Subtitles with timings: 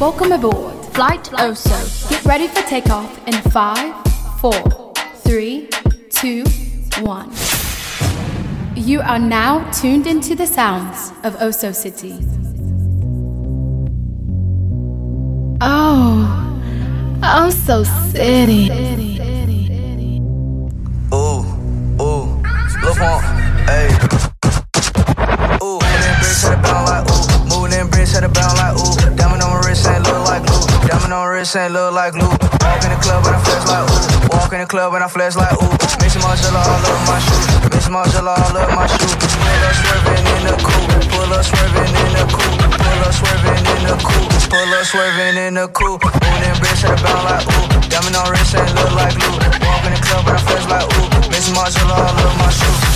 [0.00, 2.08] Welcome aboard Flight Oso.
[2.08, 3.94] Get ready for takeoff in five,
[4.40, 5.68] four, three,
[6.08, 6.42] two,
[7.02, 7.30] one.
[8.74, 12.18] You are now tuned into the sounds of Oso City.
[15.60, 16.58] Oh,
[17.20, 18.70] Oso City.
[21.12, 21.44] Ooh,
[22.00, 22.40] ooh,
[22.80, 23.22] look on,
[23.68, 23.92] ayy.
[25.62, 27.44] Ooh, moving in bricks, set it bound like ooh.
[27.54, 29.19] Moving in bricks, set it bound like ooh.
[31.10, 32.22] Diamond on wrist ain't look like glue.
[32.22, 34.30] Walk in the club and I flex like ooh.
[34.30, 35.74] Walk in the club and I flex like ooh.
[35.98, 37.50] Mixing Margiela all up my shoes.
[37.66, 39.18] Mixing Margiela all up my shoes.
[39.18, 39.34] Pull
[39.66, 41.02] up swerving in the coupe.
[41.10, 42.62] Pull up swerving in the coupe.
[42.78, 44.30] Pull up swerving in the coupe.
[44.54, 46.06] Pull up swerving in the coupe.
[46.06, 47.90] Moving in bricks, set bound like ooh.
[47.90, 49.34] Diamond on wrist ain't look like glue.
[49.66, 51.10] Walk in the club and I flex like ooh.
[51.26, 52.89] Mixing Margiela all up my shoes.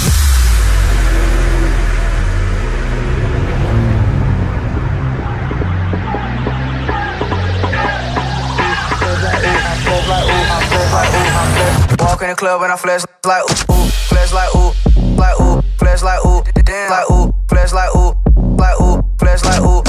[12.24, 14.72] In the club and I flex like ooh, ooh, flex like ooh,
[15.16, 18.14] like ooh, flex like ooh, damn like ooh, flex like ooh,
[18.56, 19.82] like ooh, flex like ooh,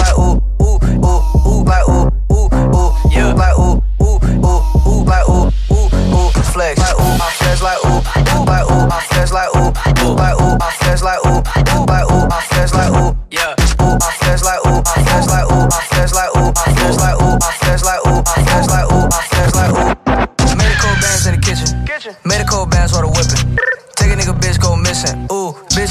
[0.00, 5.28] like ooh, ooh, ooh, like ooh, ooh, ooh, yeah, like ooh, ooh, ooh, ooh, like
[5.28, 9.32] ooh, ooh, ooh, flex like ooh, I flex like ooh, ooh, like ooh, I flex
[9.32, 13.21] like ooh, ooh, like ooh, I flex like ooh,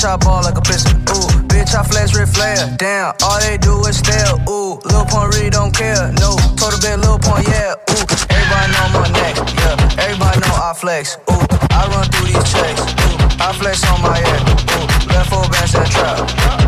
[0.01, 0.97] bitch I ball like a piston.
[1.13, 2.75] Ooh, bitch I flex red flare.
[2.77, 4.33] Damn, all they do is stare.
[4.49, 6.11] Ooh, Lil Pump really don't care.
[6.17, 7.75] No, told a bit Lil Pump, yeah.
[7.93, 9.37] Ooh, everybody know my neck.
[9.37, 11.17] Yeah, everybody know I flex.
[11.29, 12.81] Ooh, I run through these checks.
[12.81, 14.41] Ooh, I flex on my head.
[14.73, 16.17] Ooh, left four bands that trap.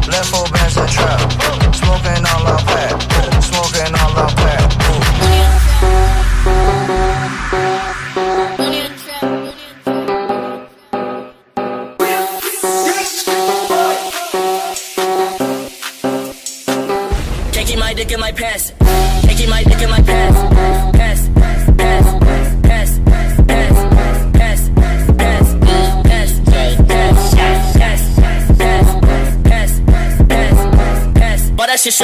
[0.07, 1.19] Left four bands that trap.
[1.73, 3.12] Smoking all out pack.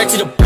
[0.09, 0.38] To the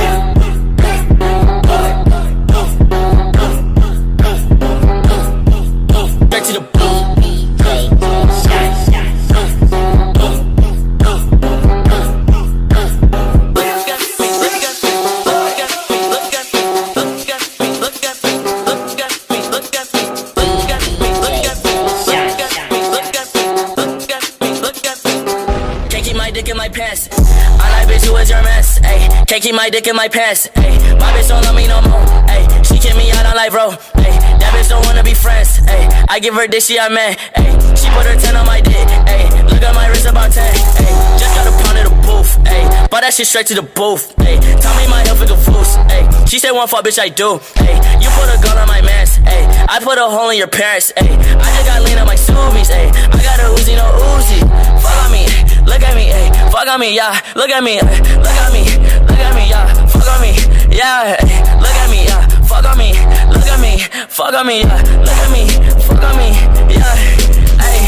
[29.73, 30.47] dick in my pants.
[30.53, 32.06] Ayy, my bitch don't love me no more.
[32.29, 33.73] Ayy, she kick me out on life, bro.
[34.06, 35.57] Ayy, that bitch don't wanna be friends.
[35.66, 37.17] Ayy, I give her dick, she a man.
[37.34, 38.85] Ayy, she put her 10 on my dick.
[39.09, 40.45] Ayy, look at my wrist about 10.
[40.45, 42.38] Ayy, just got a pound of the booth.
[42.45, 44.13] Ayy, bought that shit straight to the booth.
[44.22, 45.73] Ayy, tell me my health is foos.
[45.90, 47.41] Ayy, she said one fuck, bitch, I do.
[47.66, 49.17] Ayy, you put a gun on my mans.
[49.25, 50.94] Ayy, I put a hole in your parents.
[51.01, 52.69] Ayy, I just got lean on my Subies.
[52.69, 54.38] Ayy, I got a Uzi, no Uzi.
[54.85, 55.25] Fuck on me,
[55.66, 57.17] look at me, ayy, fuck on me, yeah.
[57.35, 59.68] Look at me, look at me, look at me, yeah.
[59.88, 60.31] Fuck on me,
[60.72, 61.18] yeah.
[61.59, 62.28] Look at me, yeah.
[62.47, 62.94] Fuck on me,
[63.30, 64.81] look at me, fuck on me, yeah.
[65.00, 65.44] Look at me,
[65.88, 66.30] fuck on me,
[66.74, 67.64] yeah.
[67.66, 67.84] Ayy.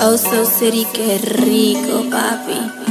[0.00, 2.85] Oso oh, City, qué rico, papi.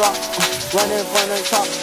[0.00, 0.16] rock.
[0.74, 1.77] Running from the top,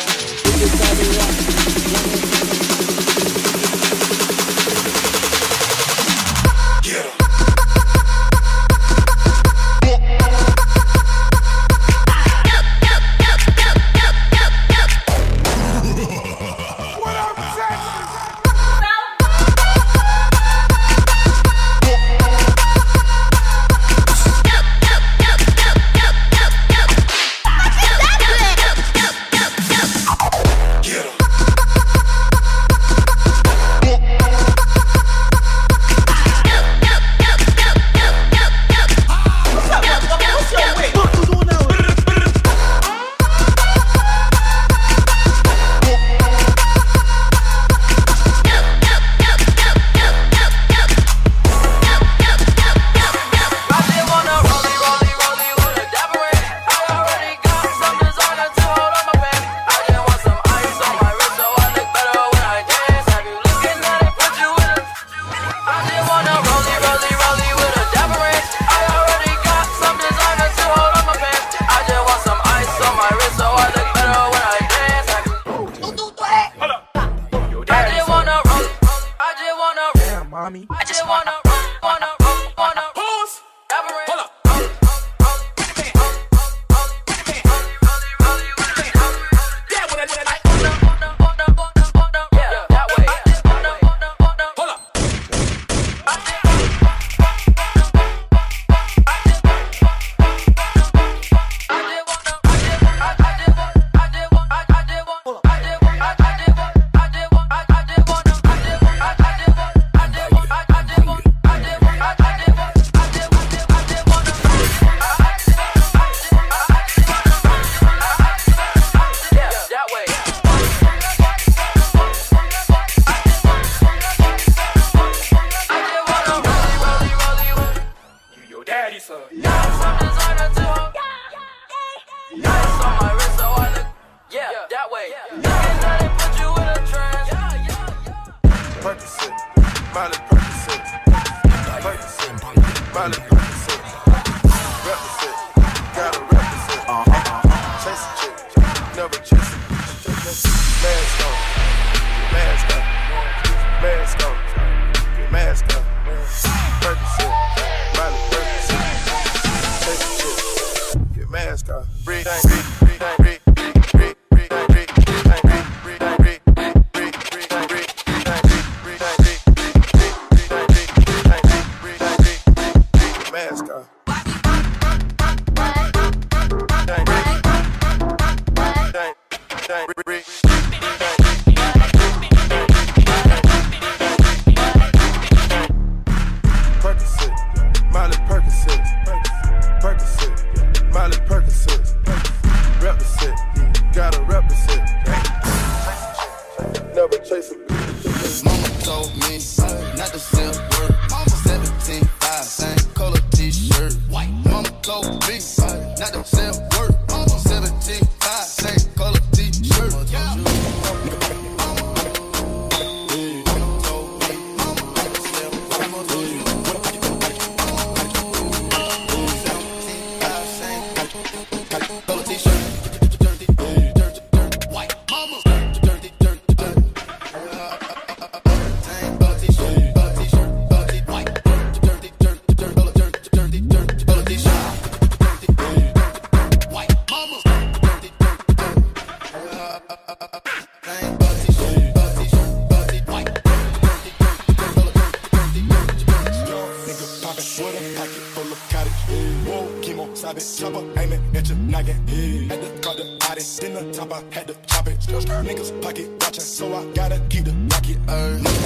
[254.12, 255.00] up, I had to chop it.
[255.00, 258.64] Niggas pocket watching, so I gotta keep the pocket Uh,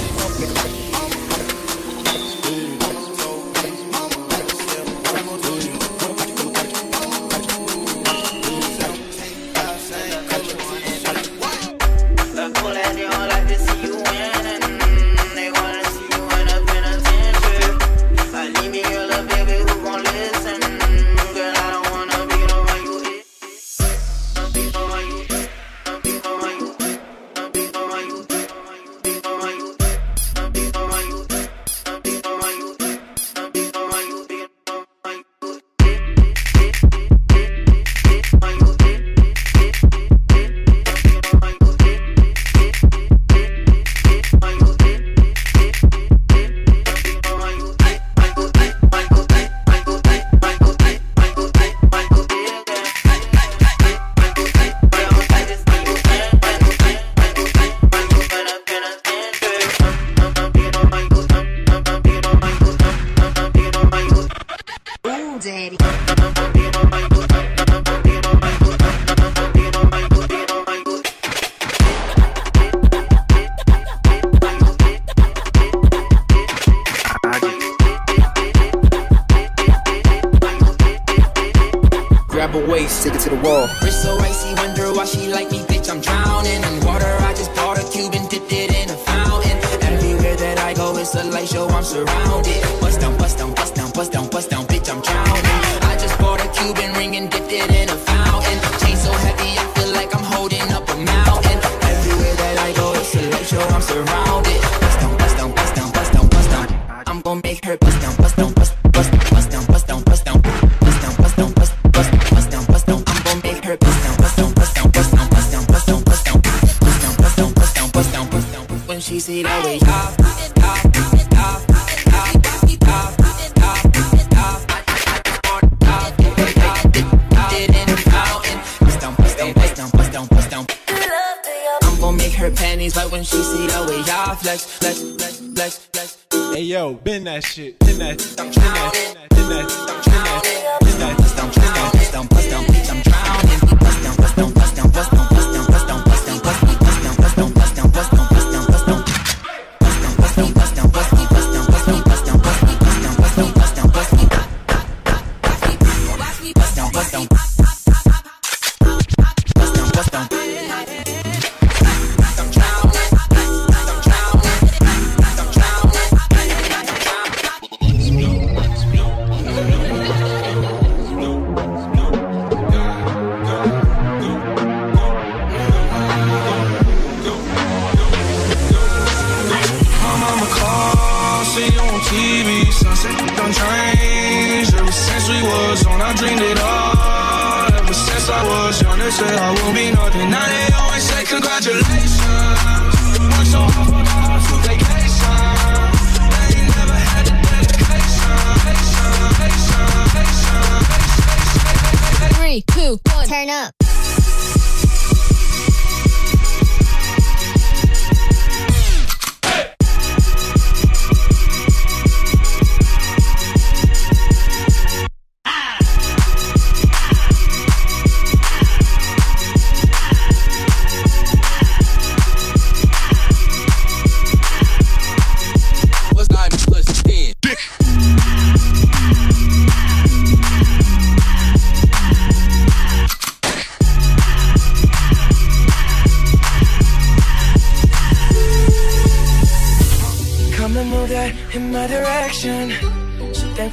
[157.00, 157.39] but don't.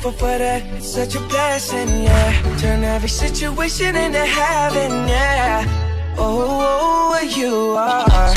[0.08, 0.64] grateful for that.
[0.76, 2.58] It's such a blessing, yeah.
[2.60, 5.66] Turn every situation into heaven, yeah.
[6.18, 8.34] Oh, oh, you are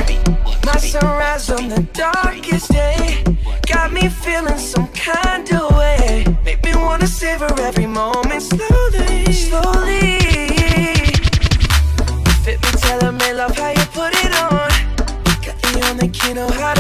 [0.67, 3.25] my sunrise on the darkest day.
[3.67, 6.25] Got me feeling some kind of way.
[6.45, 10.19] Make me wanna savor every moment slowly, slowly.
[12.45, 14.71] Fit me, tell me, love how you put it on.
[15.45, 16.80] Got the only key know how to.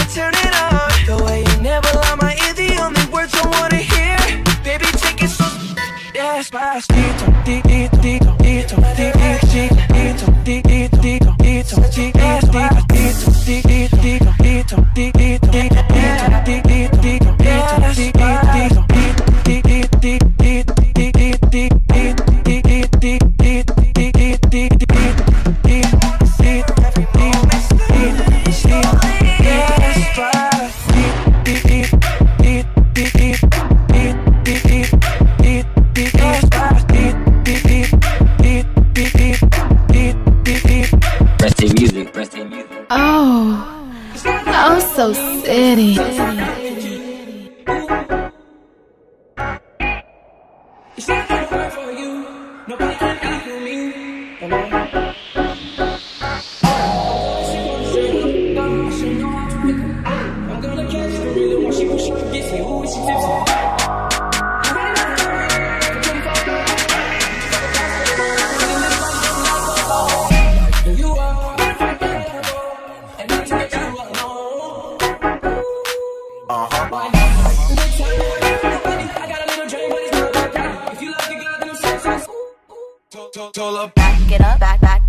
[83.53, 85.00] told her back it up, back, back.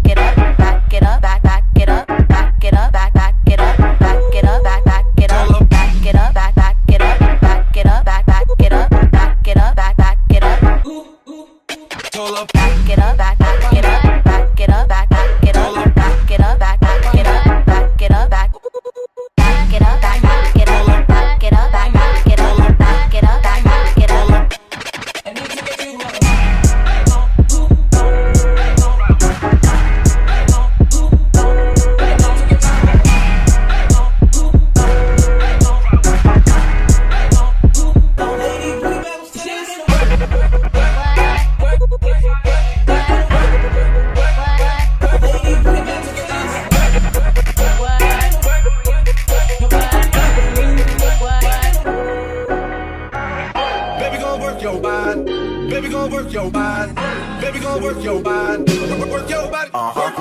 [56.31, 56.93] work your body.
[57.41, 58.79] Baby, gonna work your body.
[58.79, 59.71] Work, work work your body.
[59.73, 59.99] Uh-huh.
[59.99, 60.20] Work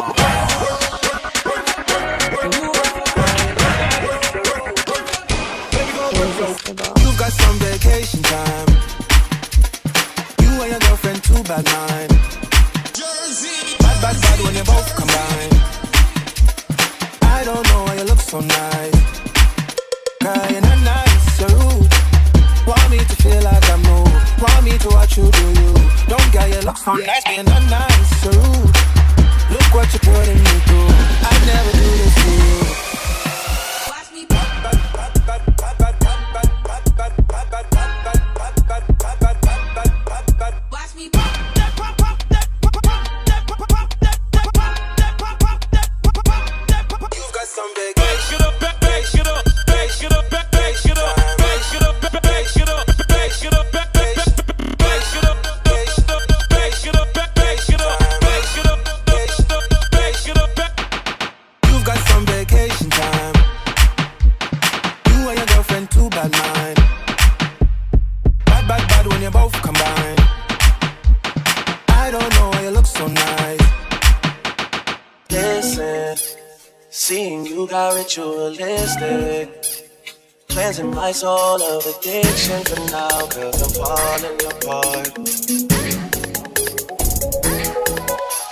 [80.71, 85.11] Cleansing my soul of addiction for now, cause I'm falling apart.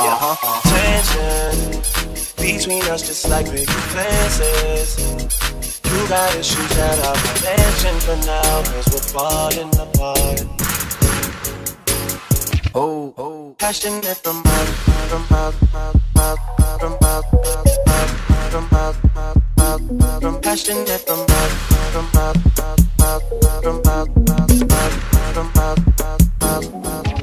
[0.00, 0.34] Uh-huh.
[0.74, 1.54] Tension
[2.38, 4.98] between us just like big fences.
[5.84, 10.42] You got issues that I won't mention for now, cause we're falling apart.
[12.74, 14.68] Oh, oh, passionate from mouth,
[15.08, 16.40] from mouth, from mouth,
[16.80, 17.26] from mouth,
[18.50, 19.47] from from from
[21.06, 22.38] from mouth,
[22.98, 23.22] mouth,
[23.62, 23.82] from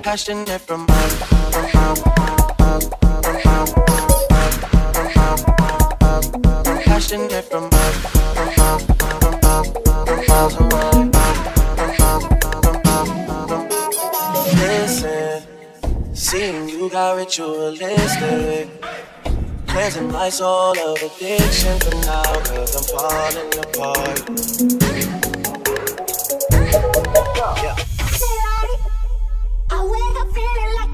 [0.01, 0.87] passionate from
[6.83, 8.05] passionate from from mouth,
[14.53, 15.43] Listen,
[16.13, 18.84] seeing you got ritualistic.
[19.85, 24.19] Cleansing my soul of addiction for now, cause I'm falling apart.
[27.61, 27.75] Yeah.
[29.69, 30.85] I wake up feeling like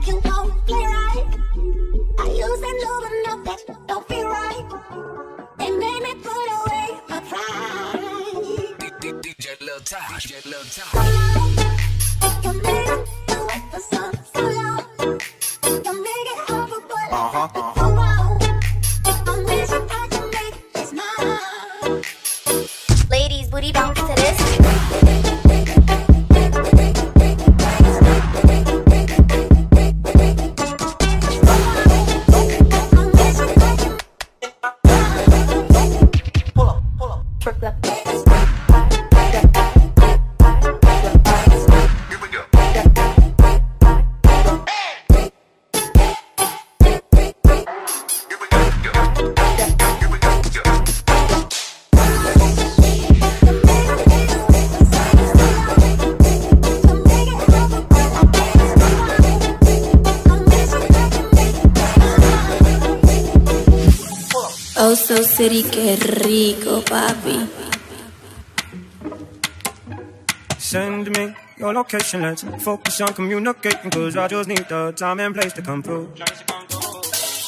[71.82, 75.82] location, let's focus on communicating Cause I just need the time and place to come
[75.82, 76.13] through.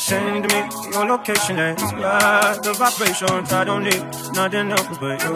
[0.08, 0.60] Send me
[0.93, 3.54] your location, let's ride the vibrations.
[3.54, 5.36] I don't need nothing else but you.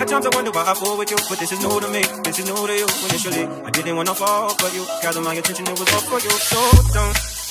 [0.00, 2.02] At times I wonder why I fall with you But this is new to me,
[2.24, 4.84] this is new to you Initially, I didn't wanna fall for you.
[5.02, 6.30] Gather my attention, it was all for you.
[6.30, 6.60] So
[6.94, 7.41] don't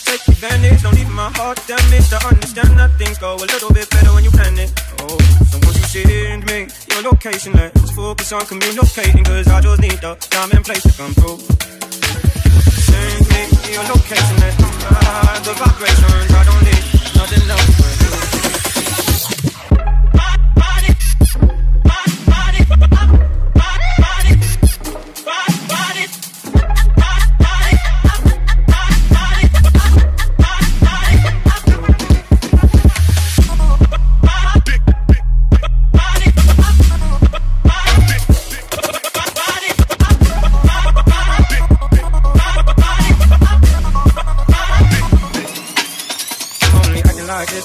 [1.36, 4.72] heart damaged To understand that things go a little bit better when you plan it.
[5.02, 5.18] Oh,
[5.50, 10.00] so won't you send me your location Let's focus on communicating Cause I just need
[10.02, 11.40] the time and place to come through.
[12.88, 13.42] Send me
[13.74, 14.72] your location Let's
[15.44, 18.01] the vibrations I don't need nothing else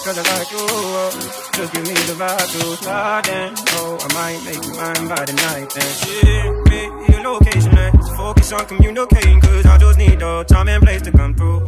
[0.06, 0.58] cause I like you.
[0.62, 1.10] oh.
[1.56, 3.54] Just give me the vibe to slide in.
[3.74, 5.66] Oh, I might make you mine by the night.
[5.74, 7.72] Then ship me your location.
[7.74, 9.40] Let's focus on communicating.
[9.40, 11.66] Cause I just need the time and place to come through.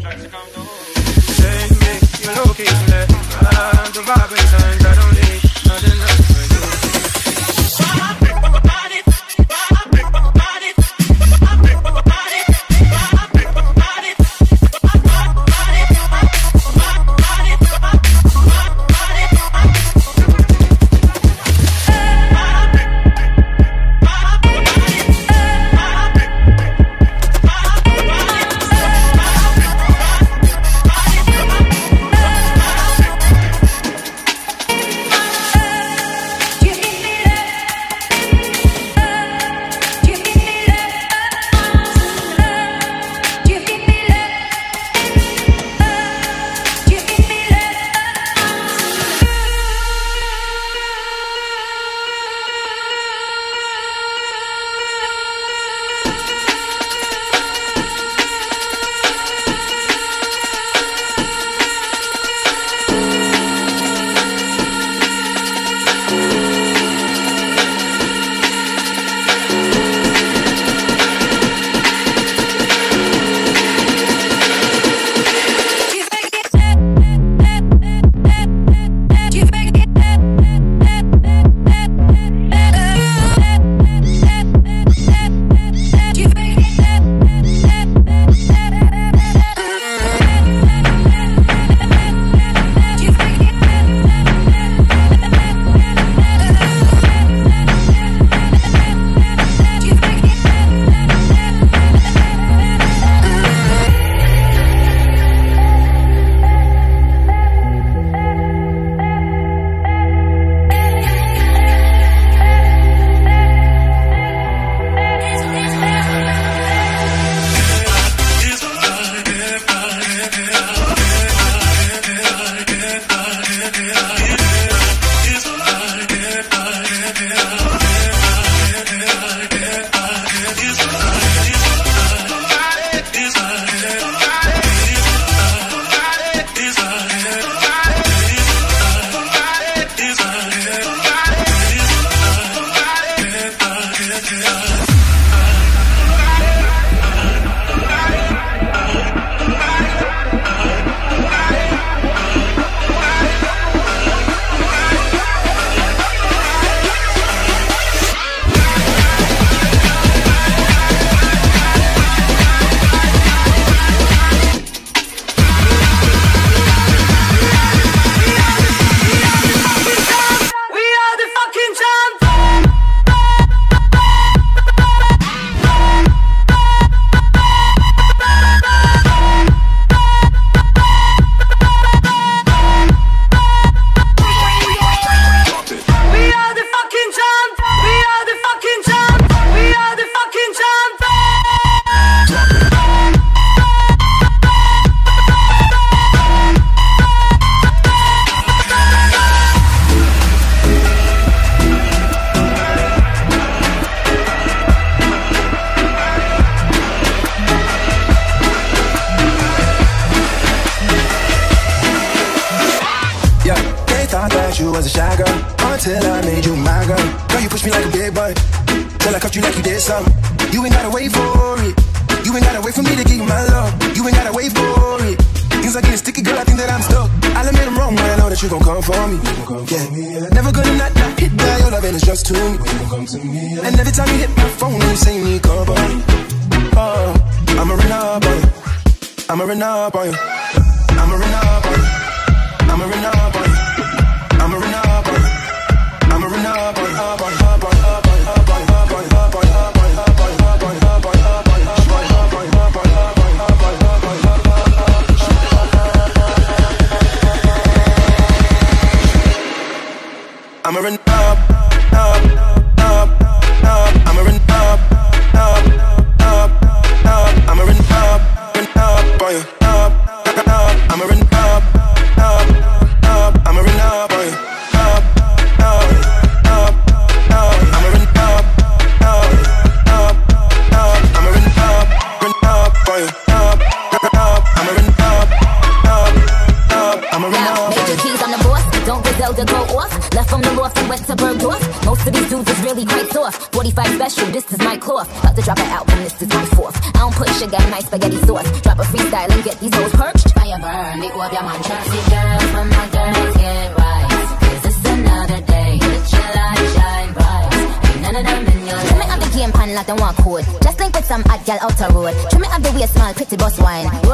[1.41, 2.87] Send me your location.
[2.95, 3.07] Eh?
[3.11, 4.85] Let's ride the vibrations.
[4.87, 5.08] I don't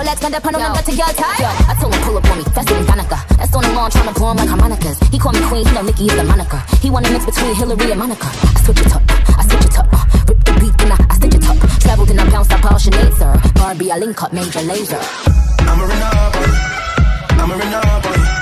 [0.05, 1.41] Rolex, and that panorama to your type.
[1.41, 3.19] Yo, I told him pull up on me, that's in Danica.
[3.37, 4.99] That's on the lawn, tryna to blow him like harmonicas.
[5.09, 6.61] He call me queen, he know Nicki is the moniker.
[6.81, 8.29] He wanna mix between Hillary and Monica.
[8.29, 9.89] I switch it up, I switch it up.
[10.29, 11.57] Rip the beat, and I, I stitch it up.
[11.81, 13.33] Traveled and I bounced up all Sinead, sir.
[13.55, 15.01] Barbie, I link up, Major Lazer.
[15.65, 16.53] I'm a Renard boy.
[17.41, 18.34] I'm a Renard boy.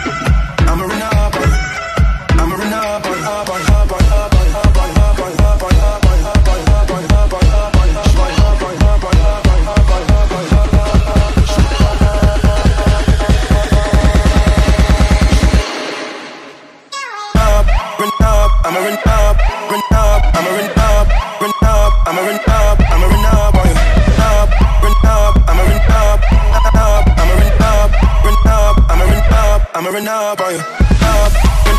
[30.13, 30.59] up on you.
[30.59, 31.33] Up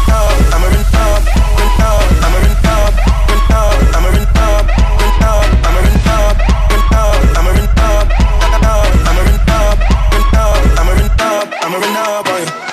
[0.10, 1.22] up, I'm a rin up
[1.62, 2.94] and up, I'm a rin up
[3.30, 6.38] and up, I'm a rin up and up, I'm a rin up
[6.74, 9.80] and up, I'm a rin up up, I'm rin up
[10.34, 12.73] up, I'm a rin up, I'm a rin up on you.